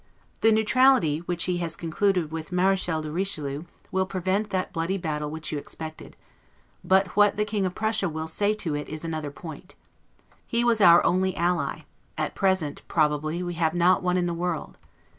[0.39, 5.29] The neutrality which he has concluded with Marechal de Richelieu, will prevent that bloody battle
[5.29, 6.17] which you expected;
[6.83, 9.75] but what the King of Prussia will say to it is another point.
[10.47, 11.81] He was our only ally;
[12.17, 14.79] at present, probably we have not one in the world.